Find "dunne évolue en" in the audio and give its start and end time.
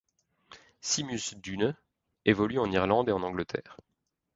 1.35-2.71